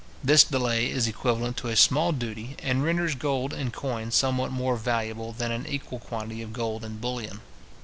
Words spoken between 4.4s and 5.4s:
more valuable